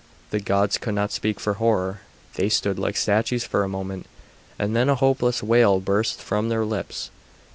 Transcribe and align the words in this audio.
The 0.31 0.39
gods 0.39 0.79
could 0.79 0.95
not 0.95 1.11
speak 1.11 1.39
for 1.39 1.53
horror. 1.61 2.01
They 2.33 2.49
stood 2.49 2.79
like 2.79 2.97
statues 2.97 3.43
for 3.43 3.63
a 3.63 3.69
moment, 3.69 4.07
and 4.57 4.75
then 4.75 4.89
a 4.89 4.95
hopeless 4.95 5.43
wail 5.43 5.79
burst 5.79 6.23
from 6.23 6.49
their 6.49 6.65
lips. 6.65 7.11